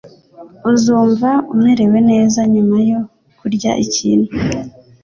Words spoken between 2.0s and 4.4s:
neza nyuma yo kurya ikintu.